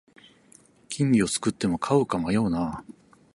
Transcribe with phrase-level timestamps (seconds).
[0.89, 2.83] 金魚すくっても飼うか迷うな